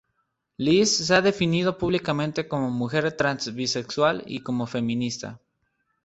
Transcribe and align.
Lees 0.57 0.89
se 1.05 1.13
ha 1.13 1.21
definido 1.21 1.77
públicamente 1.77 2.47
como 2.47 2.71
mujer 2.71 3.15
trans 3.15 3.53
bisexual 3.53 4.23
y 4.25 4.39
como 4.39 4.65
feminista. 4.65 5.39